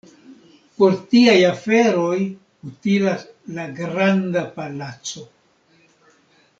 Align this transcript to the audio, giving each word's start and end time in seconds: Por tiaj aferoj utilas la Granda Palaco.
Por 0.77 0.95
tiaj 1.11 1.35
aferoj 1.49 2.17
utilas 2.71 3.27
la 3.59 3.67
Granda 3.79 4.43
Palaco. 4.59 5.27